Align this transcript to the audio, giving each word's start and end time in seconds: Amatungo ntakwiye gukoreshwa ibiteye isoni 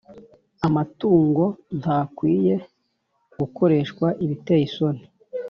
Amatungo 0.67 1.43
ntakwiye 1.79 2.55
gukoreshwa 3.39 4.07
ibiteye 4.23 4.63
isoni 4.69 5.03